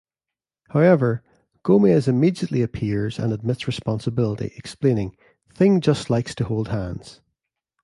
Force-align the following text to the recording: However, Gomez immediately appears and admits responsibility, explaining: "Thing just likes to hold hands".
However, 0.69 1.21
Gomez 1.61 2.07
immediately 2.07 2.63
appears 2.63 3.19
and 3.19 3.31
admits 3.31 3.67
responsibility, 3.67 4.51
explaining: 4.55 5.15
"Thing 5.53 5.79
just 5.79 6.09
likes 6.09 6.33
to 6.33 6.45
hold 6.45 6.69
hands". 6.69 7.21